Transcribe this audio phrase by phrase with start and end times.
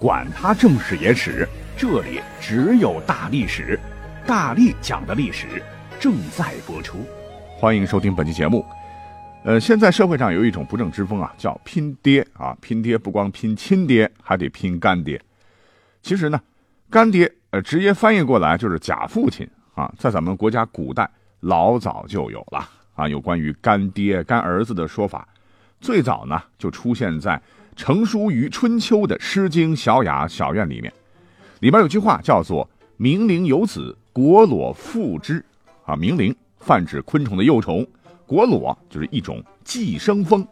[0.00, 1.46] 管他正史野史。
[1.76, 3.78] 这里只有大历史，
[4.26, 5.62] 大力讲的历史
[6.00, 7.04] 正在播出，
[7.58, 8.64] 欢迎收听本期节目。
[9.44, 15.20] 呃，现在社会上有一种不正之风啊，叫拼爹啊，拼爹不光拼亲爹，还得拼干爹。
[16.02, 16.40] 其实呢，
[16.88, 21.10] 干爹呃，直接翻译过来就是假父亲啊，在咱们国家古代
[21.40, 25.28] 老早就有了啊，有关于干爹干儿子的说法，
[25.78, 27.40] 最早呢就出现在
[27.76, 30.92] 成书于春秋的《诗经·小雅·小苑》里面。
[31.60, 35.44] 里边有句话叫做“冥灵有子，果裸复之”，
[35.84, 37.86] 啊，冥灵泛指昆虫的幼虫，
[38.26, 40.46] 果裸就是一种寄生蜂。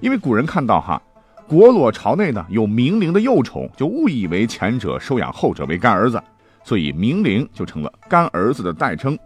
[0.00, 1.00] 因为古人看到哈，
[1.46, 6.22] 果裸巢内呢有冥灵的幼虫，就误以为前者收养后者为干儿子，
[6.62, 9.18] 所以冥灵就成了干儿子的代称。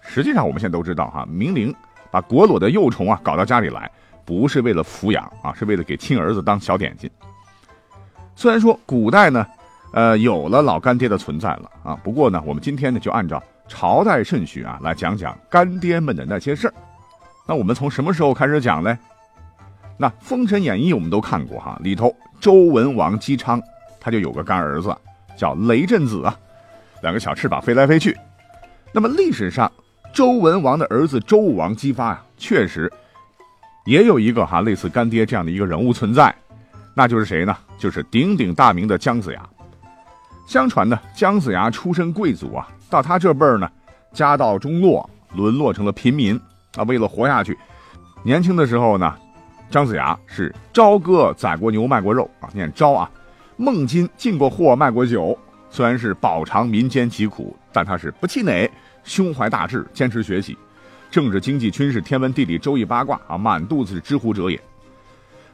[0.00, 1.72] 实际上，我们现在都知道哈，冥灵
[2.10, 3.90] 把果裸的幼虫啊搞到家里来，
[4.24, 7.10] 不是为了抚养啊，是为了给亲儿子当小点心。
[8.34, 9.46] 虽然说古代呢。
[9.94, 11.94] 呃，有了老干爹的存在了啊。
[12.02, 16.72] 不过呢，我们今天呢就按照朝代顺序啊来讲讲干爹们的那些事儿。
[17.46, 18.98] 那我们从什么时候开始讲呢？
[19.98, 23.60] 那《封神演义》我们都看过哈，里头周文王姬昌
[24.00, 24.96] 他就有个干儿子
[25.36, 26.34] 叫雷震子啊，
[27.02, 28.16] 两个小翅膀飞来飞去。
[28.92, 29.70] 那么历史上
[30.10, 32.90] 周文王的儿子周武王姬发啊，确实
[33.84, 36.34] 也有一个哈类似干爹这样的一个人物存在，
[36.94, 37.56] 那就是谁呢？
[37.78, 39.42] 就是鼎鼎大名的姜子牙。
[40.46, 43.70] 相传呢，姜子牙出身贵族啊，到他这辈儿呢，
[44.12, 46.38] 家道中落，沦落成了平民
[46.76, 46.82] 啊。
[46.84, 47.56] 为了活下去，
[48.22, 49.14] 年轻的时候呢，
[49.70, 53.10] 姜子牙是朝歌宰过牛卖过肉啊，念朝啊，
[53.56, 55.36] 孟津进过货卖过酒。
[55.70, 58.70] 虽然是饱尝民间疾苦，但他是不气馁，
[59.04, 60.54] 胸怀大志，坚持学习，
[61.12, 64.58] 政治、经济、军事、天文、地理、周易、八卦啊，满肚子是知乎者也。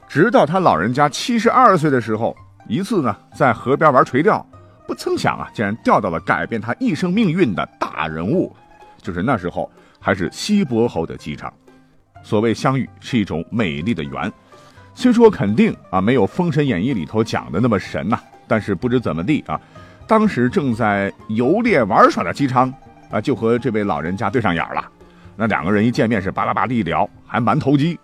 [0.07, 2.33] 直到他老人家七十二岁的时候，
[2.69, 4.43] 一次呢，在河边玩垂钓。
[4.87, 8.55] 不曾想啊，竟然钓到了改变他一生命运的大人物，
[9.01, 11.51] 就是那时候还是西伯侯的姬昌。
[12.23, 14.31] 所谓相遇是一种美丽的缘，
[14.95, 19.59] 虽说肯定啊没有《封神演义》里头讲的那么神呐，但是不知怎么地啊，
[20.07, 22.73] 当时正在游猎玩耍的姬昌
[23.11, 24.89] 啊，就和这位老人家对上眼了。
[25.39, 27.97] 那两个人一见面是巴拉巴拉一聊，还蛮投机。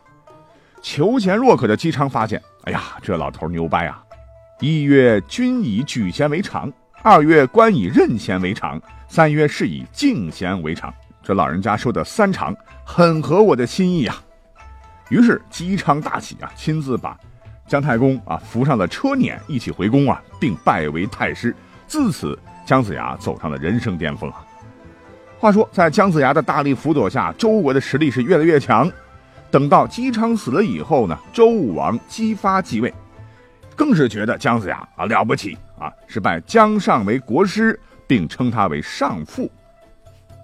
[0.81, 4.01] 求贤若渴的姬昌发现，哎呀，这老头牛掰啊！
[4.61, 6.71] 一曰君以举贤为常，
[7.03, 10.93] 二曰官以任贤为常，三曰是以敬贤为常。
[11.21, 14.15] 这老人家说的三常很合我的心意啊。
[15.09, 17.19] 于是姬昌大喜啊，亲自把
[17.67, 21.53] 姜太公啊扶上了车辇，一起回宫啊，并拜为太师。
[21.85, 24.45] 自此，姜子牙走上了人生巅峰啊。
[25.45, 28.91] 话说，在姜子牙的大力辅佐下，周国的实力是越来越强。
[29.51, 32.91] 等到姬昌死了以后呢，周武王姬发继位。
[33.75, 39.47] 更是觉得姜子牙啊了不起啊，是拜姜尚为国师，并称他为上父，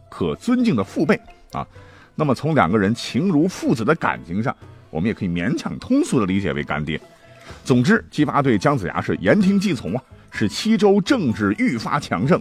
[0.07, 1.19] 可尊敬的父辈
[1.51, 1.65] 啊。
[2.13, 4.55] 那么从两个人情如父子的感情上，
[4.91, 7.01] 我们也可以勉强通俗的理解为干爹。
[7.65, 12.39] 总之，姬发对姜子牙是言听计从啊，使西周政治愈发强盛。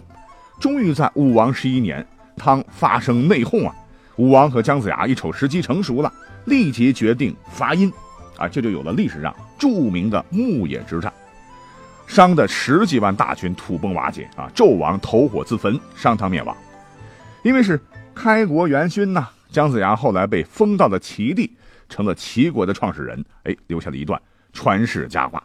[0.59, 2.05] 终于在武王十一年，
[2.35, 3.75] 汤发生内讧啊，
[4.15, 6.11] 武王和姜子牙一瞅时机成熟了，
[6.45, 7.91] 立即决定伐殷。
[8.37, 11.13] 啊，这就有了历史上著名的牧野之战，
[12.07, 16.55] 商的十几万大军土崩瓦解啊，纣王投火自焚，商汤灭亡。
[17.43, 17.79] 因为是
[18.15, 21.55] 开国元勋呐，姜子牙后来被封到了齐地，
[21.87, 24.19] 成了齐国的创始人，哎，留下了一段
[24.53, 25.43] 传世佳话。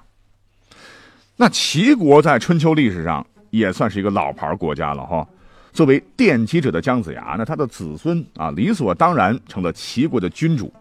[1.37, 5.29] 那齐国在春秋历史上也算是一个老牌国家了哈。
[5.77, 10.73] 作为奠基者的姜子牙，那他的子孙啊，理所当然成了齐国的君主。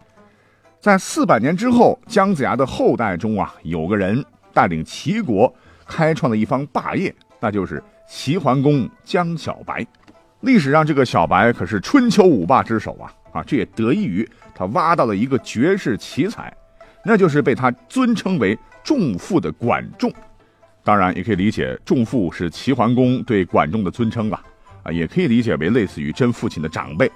[0.79, 5.53] 在四百年之后，姜子牙的后代中啊，有个人带领齐国
[5.85, 9.85] 开创了一方霸业，那就是齐桓公姜小白。
[10.39, 13.43] 历史上这个小白可是春秋五霸之首啊啊！
[13.43, 14.25] 这也得益于
[14.55, 16.55] 他挖到了一个绝世奇才，
[17.03, 20.09] 那就是被他尊称为仲父的管仲。
[20.85, 24.41] 当然，也可以理解仲父是齐桓公对管仲的尊称吧？
[24.85, 27.11] 啊，也可以理解为类似于真父亲的长辈，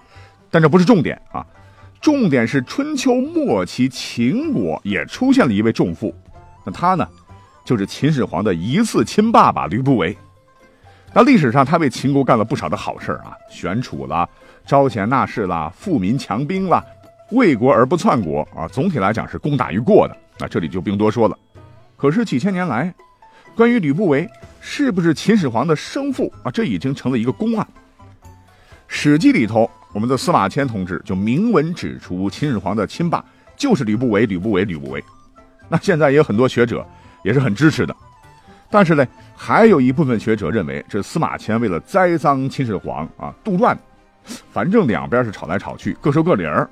[0.52, 1.46] 但这不是重点啊。
[2.02, 6.16] 重点是春秋末期秦国也出现了一位重父，
[6.66, 7.08] 那他呢，
[7.64, 10.18] 就是秦始皇的疑似亲爸爸吕不韦。
[11.14, 14.28] 那历史上他为秦国干了不少的好事啊，选楚啦，
[14.66, 16.84] 招贤纳士啦，富民强兵啦，
[17.32, 20.16] 为国而不篡国啊，总体来讲是功大于过的。
[20.40, 21.38] 那这里就不用多说了。
[21.98, 22.94] 可是几千年来，
[23.58, 24.26] 关于吕不韦
[24.62, 27.68] 是不是秦始皇的生父啊，这已经成了一个公案。
[28.88, 33.24] 《史记》里头，我们的司马迁同志就明文指出，秦始皇的亲爸
[33.56, 35.04] 就是吕不韦，吕不韦，吕不韦。
[35.68, 36.86] 那现在也有很多学者
[37.24, 37.96] 也是很支持的。
[38.72, 43.76] 但是呢，还有一部分学者认为，这司马迁为了栽赃秦始皇啊，杜撰。
[44.52, 46.70] 反正两边是吵来吵去，各说各理儿。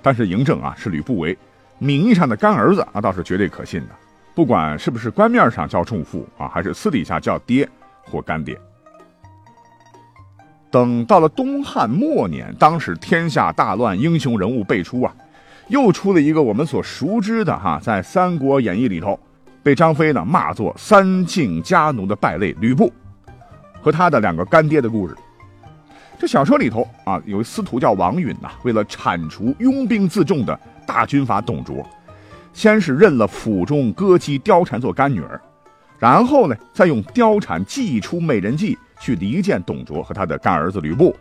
[0.00, 1.36] 但是嬴政啊，是吕不韦
[1.78, 3.88] 名义上的干儿子，那倒是绝对可信的。
[4.36, 7.66] 不管是不是官面上叫重父啊，还是私底下叫爹
[8.04, 8.56] 或干爹。
[10.70, 15.16] 等到了东汉末年，当时天下大乱，英雄人物辈出啊，
[15.68, 19.18] 又出了一个我们所熟知的哈，在《三国演义》里头。
[19.62, 22.92] 被张飞呢骂作三晋家奴的败类吕布，
[23.80, 25.16] 和他的两个干爹的故事。
[26.16, 30.56] 这小说里头啊，有司徒叫王允呐，为了铲除拥兵自重的
[30.86, 31.84] 大军阀董卓，
[32.56, 35.38] 先是认了府中歌姬貂蝉做干女儿，
[35.98, 41.14] 然后呢，再用貂蝉祭出美人计去离间董卓和他的干儿子吕布，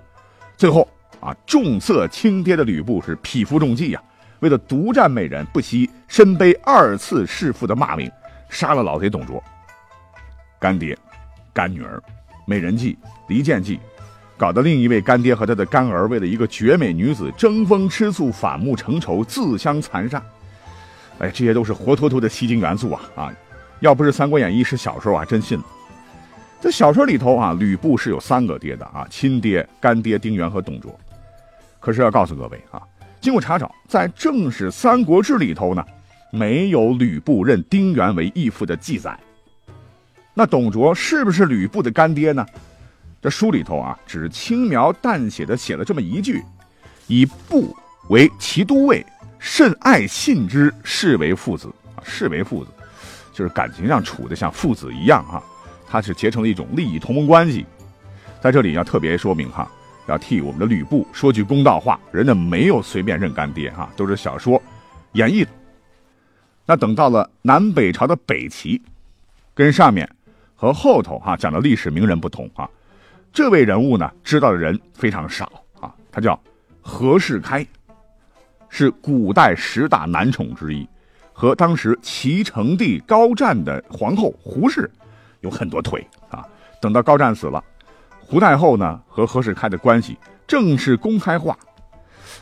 [0.55, 0.87] 最后
[1.19, 4.01] 啊，重色轻爹的吕布是匹夫中计呀，
[4.39, 8.09] 为了独占美人，不惜身背二次弑父的骂名。
[8.47, 9.43] 杀了老贼董卓，
[10.57, 10.97] 干爹、
[11.51, 12.01] 干女儿、
[12.45, 12.97] 美人计、
[13.27, 13.77] 离间计，
[14.37, 20.23] 搞得另一位干爹和他的干儿为了一个绝美女子争风吃醋、反目成仇、自相残杀。
[21.19, 23.01] 哎，这些都是活脱脱的吸金元素啊！
[23.15, 23.33] 啊，
[23.79, 25.65] 要不是《三国演义》是小说，我还真信了。
[26.61, 30.97] 这小说里头啊，吕布是有三个爹的啊，亲爹、干爹丁原和董卓。
[31.79, 32.81] 可是要告诉各位啊，
[33.21, 35.83] 经过查找，在正史《三国志》里头呢。
[36.31, 39.17] 没有吕布认丁原为义父的记载，
[40.33, 42.45] 那董卓是不是吕布的干爹呢？
[43.21, 46.43] 这书里头啊，只轻描淡写的写了这么一句
[47.07, 47.73] ：“以布
[48.09, 49.05] 为骑都尉，
[49.45, 52.71] 甚爱信之，视为父子啊，视为父子，
[53.31, 55.41] 就是感情上处的像父子一样哈。
[55.87, 57.63] 他是结成了一种利益同盟关系。
[58.41, 59.71] 在这里要特别说明哈，
[60.07, 64.59] 要替我们的吕布说句公道话，人家没有随便认干爹哈，都是小说
[65.11, 65.49] 演绎的。
[66.65, 68.81] 那等到了南北朝的北齐，
[69.53, 70.09] 跟上面
[70.55, 72.67] 和后头哈讲的历史名人不同啊，
[73.31, 76.37] 这位人物呢知道的人非常少啊，他叫
[76.81, 77.65] 何世开，
[78.77, 80.85] 是古代十大男宠之一，
[81.31, 84.91] 和当时齐成帝高湛的皇后胡氏
[85.39, 86.45] 有很多腿啊。
[86.81, 87.63] 等到高湛死了，
[88.19, 91.57] 胡太后呢和何世开的关系正式公开化。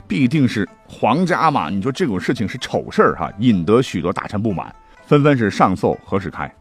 [0.08, 1.70] 必定是皇家嘛？
[1.70, 4.76] 你说这种事情是丑事儿哈，引得许多大臣不满，
[5.06, 6.52] 纷纷是上奏何世开。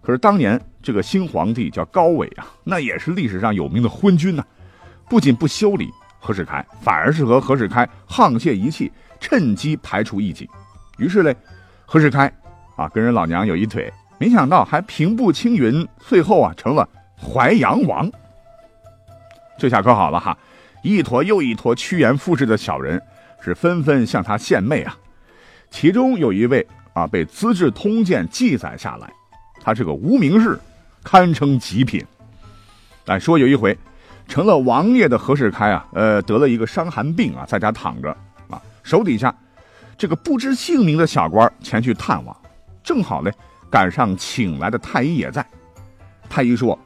[0.00, 4.44] 可是当年这个新皇帝叫高纬啊，那也是历史上有名的昏君呐，
[5.08, 5.90] 不仅不修理
[6.24, 10.48] 何世开，反而是和何世开沆瀣一气，趁机排除异己。
[10.96, 11.36] 于是嘞，
[11.84, 12.32] 何世开
[12.76, 16.88] 啊跟人老娘有一腿，没想到还平步青云，最后啊成了
[17.20, 18.08] 淮阳王。
[19.58, 20.38] 这下可好了哈。
[20.84, 23.00] 一坨又一坨趋炎附势的小人
[23.40, 24.96] 是纷纷向他献媚啊，
[25.70, 29.12] 其中有一位啊被《资治通鉴》记载下来，
[29.60, 30.58] 他是个无名氏，
[31.02, 32.04] 堪称极品。
[33.04, 33.76] 但说有一回，
[34.32, 38.08] 成了王爷的何世开啊，呃得了一个伤寒病啊，在家躺着
[38.48, 39.34] 啊，手底下
[39.98, 42.34] 这个不知姓名的小官前去探望，
[42.82, 43.30] 正好呢
[43.70, 45.46] 赶上请来的太医也在。
[46.30, 46.78] 太医说，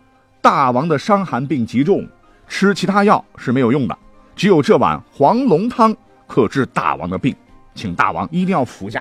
[0.42, 2.04] 大王的伤寒病极重。
[2.48, 3.96] 吃其他药是没有用的，
[4.34, 5.94] 只有这碗黄龙汤
[6.26, 7.32] 可治大王的病，
[7.76, 9.00] 请大王一定要服下。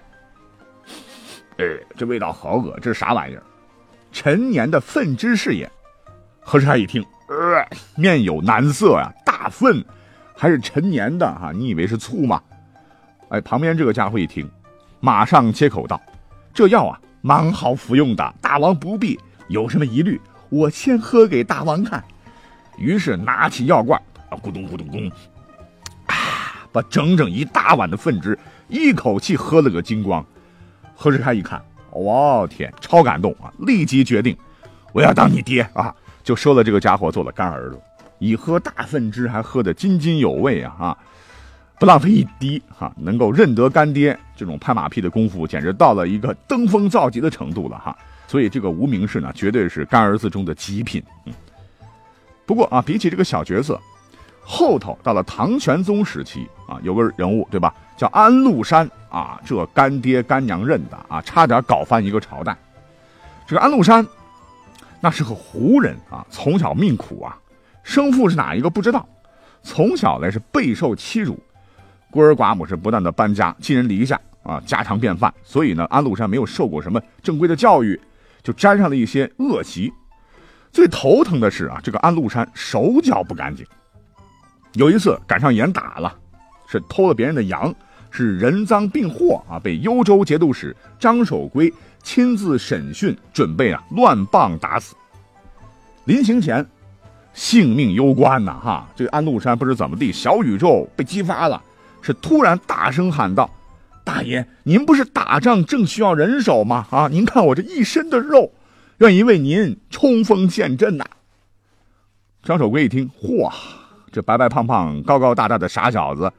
[1.58, 1.66] 呃，
[1.98, 3.42] 这味道好恶，这是啥玩意儿？
[4.12, 5.68] 陈年的粪汁是也。
[6.42, 9.84] 何世开一听，呃，面有难色呀，大粪，
[10.36, 11.52] 还是陈年的哈？
[11.52, 12.42] 你以为是醋吗？
[13.30, 14.50] 哎，旁边这个家伙一听，
[15.00, 16.00] 马上接口道
[16.54, 22.04] ：“这药啊，蛮好服用的，大王不必有什么疑虑，我先喝给大王看。”
[22.78, 25.10] 于是拿起药罐，啊，咕咚咕咚咚，
[26.06, 30.24] 啊，把整整一大碗的粪汁一口气喝了个精光。
[30.94, 33.52] 何世开一看，我天，超感动啊！
[33.60, 34.38] 立即决定，
[34.94, 35.94] 我要当你爹啊！
[36.26, 37.80] 就收了这个家伙做了干儿子。
[38.20, 40.76] 以喝大粪汁还喝得津津有味啊！
[40.80, 40.98] 啊，
[41.80, 47.96] 不浪费一滴哈，能够认得干爹，这种拍马屁的功夫简直到了一个登峰造极的程度了哈！
[48.28, 51.04] 所以这个无名氏呢，绝对是干儿子中的极品。
[51.26, 51.34] 嗯。
[52.46, 53.80] 不过啊，比起这个小角色，
[54.42, 62.56] 后头到了唐玄宗时期啊，有个人物对吧，叫安禄山啊，这干爹干娘认的啊，差点搞翻一个朝代。
[63.46, 64.08] 这个安禄山，
[65.06, 67.38] 那是个胡人啊，从小命苦啊，
[67.84, 69.08] 生父是哪一个不知道，
[69.62, 71.40] 从小呢是备受欺辱，
[72.10, 75.32] 孤儿寡母是不断的搬家，寄人篱下啊，家常便饭。
[75.44, 78.02] 所以呢，安禄山没有受过什么正规的教育，
[78.42, 79.94] 就沾上了一些恶习。
[80.72, 83.64] 最头疼的是啊，这个安禄山手脚不干净。
[84.74, 86.18] 有一次赶上严打了，
[86.68, 87.72] 是偷了别人的羊，
[88.16, 94.96] 是人赃并获啊，被幽州节度使张守珪亲自审讯，准备啊乱棒打死。
[96.06, 96.66] 临行前，
[97.34, 98.58] 性命攸关呐！
[98.64, 101.62] 哈，这个安禄山不知怎么地，小宇宙被激发了，
[102.02, 103.50] 是突然大声喊道
[104.06, 106.88] ：“大爷，您不是打仗正需要人手吗？
[106.92, 108.54] 啊，您看我这一身的肉。”
[109.00, 111.04] 愿意为您冲锋陷阵呐！
[112.44, 113.52] 张守珪一听，嚯，
[114.10, 116.32] 这白白胖胖、高高大大的傻小子，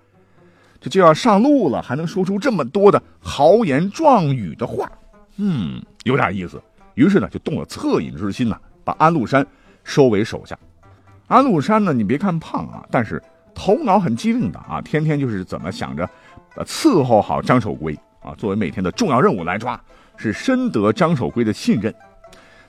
[0.81, 4.91] 这就要上路了，还能说出这么多的豪言壮语的话，
[5.37, 6.61] 嗯，有点意思。
[6.95, 9.47] 于是呢，就动了恻隐之心呐，把安禄山
[9.85, 10.59] 收为手下。
[11.27, 13.23] 安禄山呢，你别看胖啊，但是
[13.55, 16.09] 头脑很机灵的啊，天天就是怎么想着，
[16.55, 19.79] 呃，伺候好张守珪啊，作为每天的重要任务来抓，
[20.17, 21.95] 是深得张守珪的信任。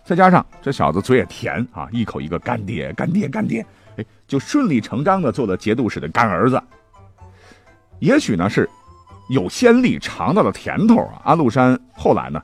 [0.03, 3.65] 再加上这小子嘴也甜啊，一口一个干爹干爹干爹，
[3.97, 6.61] 哎，就顺理成章的做了节度使的干儿子。
[8.00, 8.70] 也许呢是
[9.30, 11.22] 有先例，尝到了甜头啊。
[11.24, 12.42] 安禄山后来呢，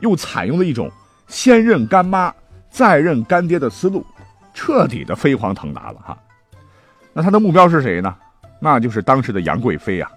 [0.00, 0.90] 又采用了一种
[1.26, 2.32] 先认干妈
[2.70, 4.04] 再认干爹的思路，
[4.52, 6.18] 彻底的飞黄腾达了哈。
[7.12, 8.14] 那他的目标是谁呢？
[8.60, 10.10] 那就是当时的杨贵妃啊。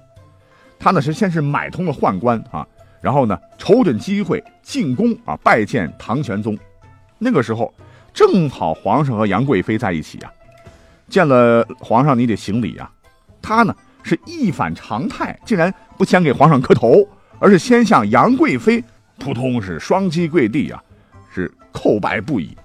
[0.80, 2.66] 他呢是先是买通了宦官啊，
[3.02, 6.58] 然后呢瞅准机会进宫啊，拜见唐玄宗。
[7.18, 7.74] 那个时候，
[8.14, 10.32] 正好皇上和杨贵妃在一起啊，
[11.10, 12.92] 见了皇上你得行礼啊。
[13.42, 13.76] 他呢
[14.08, 18.84] 是一反常态，竟然不先给皇上磕头，而是先向杨贵妃
[19.20, 20.82] 扑通是双膝跪地啊，
[21.32, 22.58] 是叩拜不已。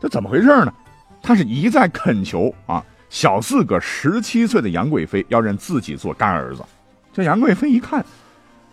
[0.00, 0.72] 这怎么回事呢？
[1.20, 6.64] 他是一再恳求啊，小四个十七岁的杨贵妃要认自己做干儿子。
[7.12, 8.04] 这杨贵妃一看，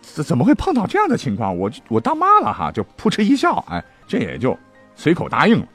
[0.00, 1.56] 怎怎么会碰到这样的情况？
[1.56, 4.56] 我我当妈了哈，就扑哧一笑，哎，这也就。
[4.96, 5.66] 随口答应了，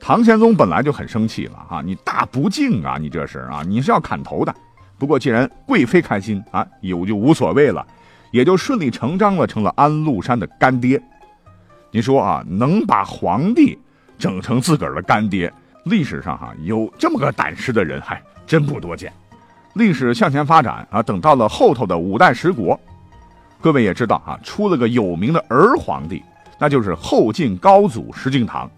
[0.00, 1.82] 唐玄宗本来就很生气了啊！
[1.84, 2.96] 你大不敬啊！
[2.98, 3.62] 你这是啊！
[3.62, 4.54] 你是要砍头的。
[5.02, 7.84] 不过既然贵妃开心啊，有就无所谓了，
[8.30, 11.02] 也就顺理成章了，成了安禄山的干爹。
[11.90, 13.76] 你说啊，能把皇帝
[14.16, 15.52] 整成自个儿的干爹，
[15.86, 19.12] 历史上哈有这么个胆识的人还真不多见。
[19.74, 22.78] 历史向前发展啊，等到了后头的五代十国，
[23.60, 26.22] 各位也知道啊，出了个有名的儿皇帝。
[26.60, 28.68] 那就是后晋高祖石敬瑭，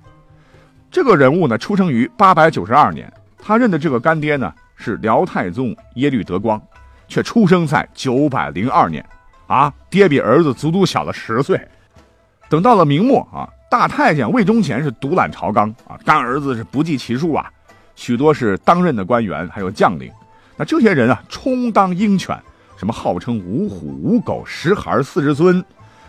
[0.91, 3.13] 这个人物呢，出生于八百九十二年。
[3.37, 6.61] 他认的这个干爹呢是辽太宗耶律德光，
[7.09, 9.05] 却出生在九百零二年，
[9.47, 11.61] 啊，爹比儿子足足小了十岁。
[12.49, 17.51] 等到了明末啊，大太监魏忠贤是独揽朝纲啊，干儿子是不计其数啊，
[17.95, 20.11] 许多是当任的官员还有将领。
[20.57, 22.39] 那这些人啊，充当鹰犬，
[22.77, 25.65] 什么号称五虎五狗十孩四十尊。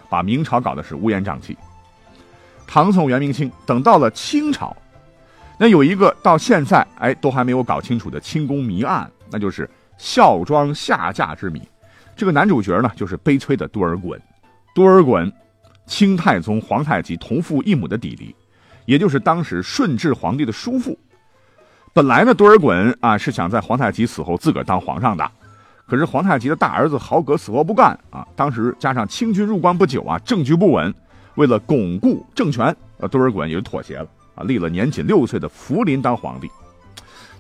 [0.08, 1.58] 把明朝搞得是乌烟瘴气。
[2.68, 4.74] 唐宋元明清，等到了清朝，
[5.58, 11.62] 那有一个到现在哎都还没有搞清楚的清宫谜案，那就是孝庄下嫁之谜。
[12.16, 14.20] 这个男主角呢，就是悲催的多尔衮。
[14.74, 15.32] 多尔衮，
[15.86, 18.36] 清太宗皇太极同父异母的弟弟，
[18.86, 20.98] 也就是当时顺治皇帝的叔父。
[21.94, 25.30] 本来呢，多尔衮啊是想在皇太极死后自个儿当皇上的。
[25.88, 28.28] 可是皇太极的大儿子豪格死活不干啊！
[28.36, 30.92] 当时加上清军入关不久啊，政局不稳，
[31.36, 36.50] 为了巩固政权，呃，多尔衮也就妥协了啊，立了年仅六岁的福临当皇帝。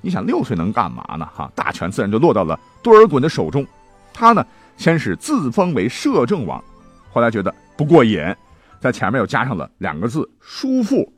[0.02, 1.28] 你想六岁能干嘛呢？
[1.36, 3.66] 哈，大权自然就落到了多尔衮的手中。
[4.14, 4.46] 他呢，
[4.78, 6.64] 先是自封为摄政王，
[7.12, 8.20] 后来觉得不过瘾，
[8.80, 11.12] 在前面又加上了两个字“叔父”，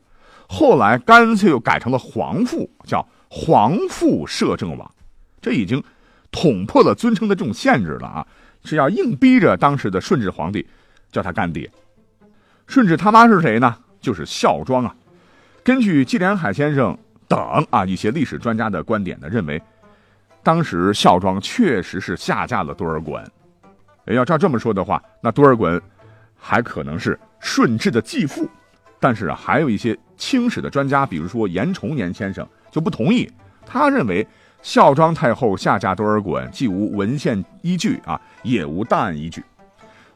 [0.47, 4.91] 后来干脆又改成了皇父，叫皇父摄政王。
[5.41, 5.83] 这已经。
[6.29, 8.27] 捅破了尊称的这种限制了啊，
[8.65, 10.67] 是要硬逼着当时的顺治皇帝
[11.09, 11.71] 叫他干爹。
[12.67, 13.77] 顺治他妈是谁呢？
[14.01, 14.93] 就是孝庄啊。
[15.67, 16.97] 根据纪连海先生
[17.27, 17.37] 等
[17.69, 19.61] 啊一些历史专家的观点呢，认为
[20.41, 23.21] 当时孝庄确实是下嫁了多尔衮。
[24.05, 25.77] 要照这么说的话，那多尔衮
[26.37, 28.47] 还可能是顺治的继父。
[28.97, 33.29] 但是啊，还有一些清史的专家，比如说严崇年先生就不同意，
[33.65, 34.25] 他认为。
[34.63, 39.43] 孝庄太后下嫁多尔衮，既无文献依据啊，也无档案依据。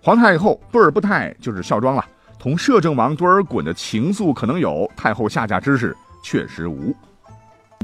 [0.01, 2.03] 皇太后多尔不泰就是孝庄了，
[2.41, 6.91] 同摄政王多尔衮的情愫可能有，太后下嫁之事确实无。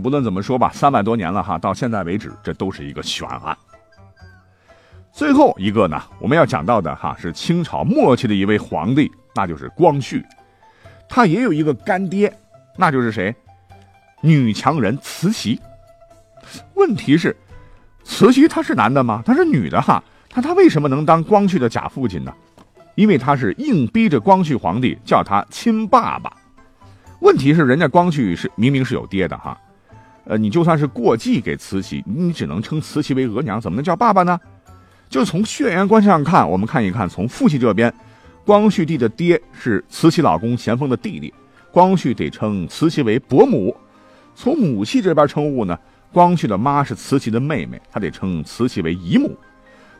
[0.01, 3.55] 不论怎么说吧，三百多年了哈，到现在为止，这都是一个悬案。
[5.11, 10.25] 最后一个呢，我们要讲到的哈，是清朝末期的一位皇帝，那就是光绪。
[11.07, 12.35] 他也有一个干爹，
[12.75, 13.35] 那就是谁？
[14.21, 15.61] 女强人慈禧。
[16.73, 17.37] 问题是，
[18.03, 19.21] 慈禧她是男的吗？
[19.23, 20.03] 她是女的哈。
[20.33, 22.33] 那她为什么能当光绪的假父亲呢？
[22.97, 26.35] 因为他是硬逼着光绪皇帝叫他亲爸爸。
[27.19, 29.55] 问题是，人家光绪是明明是有爹的哈。
[30.25, 34.39] 呃，你就算是过继给慈禧，你只能称慈禧为额娘，怎么能叫爸爸呢？
[35.09, 37.93] 就从血缘关系上看，我们看一看，从父亲这边，
[38.43, 41.31] 光绪帝的爹是慈禧老公咸丰的弟弟，
[41.71, 43.77] 光绪得称慈禧为伯母。
[44.33, 45.77] 从母系这边称呼呢，
[46.11, 49.37] 光绪的妈是慈禧的妹妹，他得称慈禧为姨母。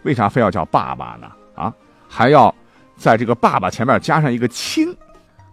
[0.01, 1.27] 为啥非要叫爸爸呢？
[1.55, 1.71] 啊，
[2.07, 2.53] 还要
[2.97, 4.95] 在这个爸爸前面加上一个亲？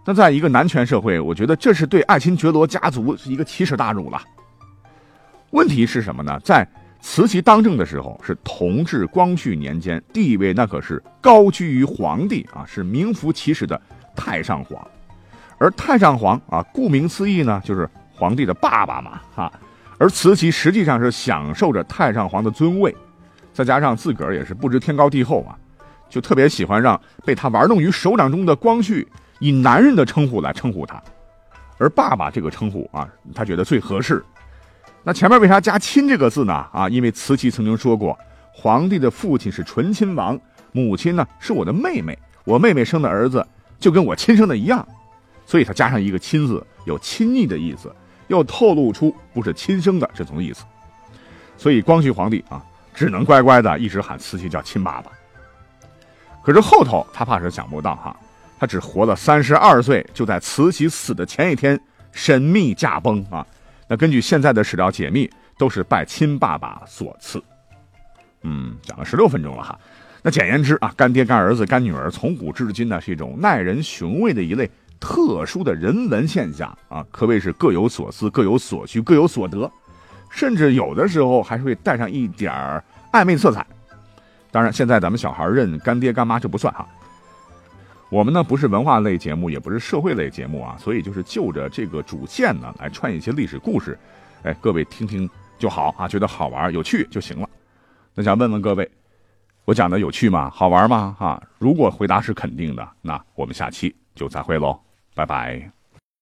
[0.03, 4.21] 那在一个男权社会，我觉得这是对爱新觉罗家族是一个奇耻大辱了。
[5.51, 6.39] 问题是什么呢？
[6.43, 6.67] 在
[7.01, 13.79] 慈禧当政的时候，是同治、光绪年间，地位那可是高居于皇帝啊，是名副其实的
[14.15, 14.85] 太上皇。
[15.57, 19.51] 而太上皇啊，顾名思义呢，就是皇帝的爸爸嘛，哈。
[19.97, 22.93] 而慈禧实际上是享受着太上皇的尊位，
[23.53, 25.57] 再加上自个儿也是不知天高地厚啊，
[26.09, 29.07] 就特别喜欢让被他玩弄于手掌中的光绪
[29.39, 31.01] 以男人的称呼来称呼他，
[31.77, 34.23] 而爸爸这个称呼啊，他觉得最合适。
[35.03, 36.53] 那前面为啥加“亲”这个字呢？
[36.71, 38.17] 啊，因为慈禧曾经说过，
[38.51, 40.39] 皇帝的父亲是纯亲王，
[40.71, 43.45] 母亲呢是我的妹妹，我妹妹生的儿子
[43.79, 44.87] 就跟我亲生的一样，
[45.45, 47.93] 所以他加上一个“亲”字，有亲昵的意思，
[48.29, 50.63] 又透露出不是亲生的这种意思，
[51.55, 55.11] 所以光绪皇帝啊，只能乖乖的一直喊慈禧叫亲爸爸。
[56.45, 58.15] 可是后头他怕是想不到哈，
[58.59, 61.79] 他只活了三十二岁，就在慈禧死的前一天
[62.11, 63.43] 神秘驾崩啊。
[63.87, 67.43] 那根据现在的史料解密，都是拜亲爸爸所赐。
[68.43, 69.79] 嗯，讲了十六分钟了哈。
[70.21, 79.71] 那简言之啊，干爹、干儿子、干女儿，从古至今呢，是一种耐人寻味的一类特殊的人文现象啊，可谓是各有所思、各有所需、各有所得，
[80.29, 82.53] 甚至有的时候还会带上一点
[83.11, 83.65] 暧昧色彩。
[84.55, 86.87] 当然，现在咱们小孩认干爹干妈这不算哈。
[88.07, 93.99] 我们呢不是文化类节目，也不是社会类节目啊，所以就是就着这个主线呢来串一些历史故事，
[94.43, 97.49] 哎，各位听听就好啊，觉得好玩有趣就行了。
[98.13, 98.89] 那想问问各位，
[99.65, 100.49] 我讲的有趣吗？
[100.49, 101.13] 好玩吗？
[101.19, 104.79] 哈，如果回答是肯定的，那我们下期就再会喽，
[105.13, 105.74] 拜拜。